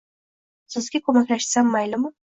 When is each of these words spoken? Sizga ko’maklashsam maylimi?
Sizga 0.75 1.03
ko’maklashsam 1.09 1.71
maylimi? 1.77 2.15